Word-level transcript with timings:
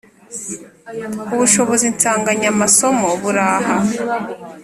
ubushobozi 1.33 1.85
nsanganyamasomo 1.95 3.07
buraha 3.21 3.75